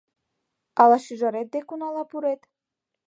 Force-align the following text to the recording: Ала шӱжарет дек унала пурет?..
Ала 0.81 0.97
шӱжарет 1.05 1.47
дек 1.53 1.67
унала 1.73 2.03
пурет?.. 2.09 2.41